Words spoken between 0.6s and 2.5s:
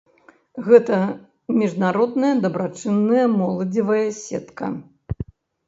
Гэта міжнародная